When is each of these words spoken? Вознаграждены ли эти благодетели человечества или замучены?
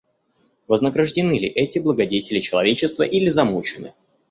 Вознаграждены 0.67 1.37
ли 1.37 1.45
эти 1.45 1.77
благодетели 1.77 2.39
человечества 2.39 3.03
или 3.03 3.27
замучены? 3.29 3.93